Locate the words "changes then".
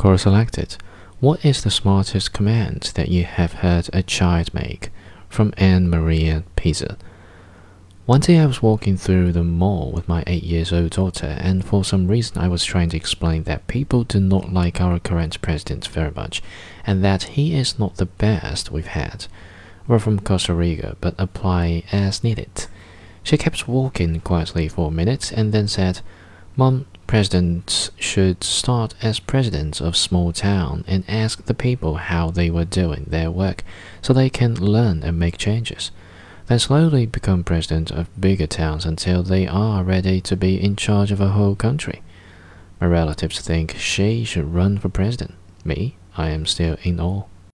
35.38-36.58